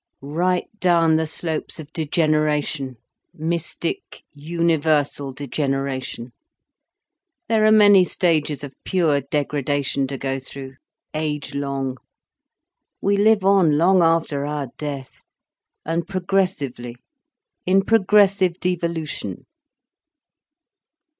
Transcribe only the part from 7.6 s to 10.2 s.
are many stages of pure degradation to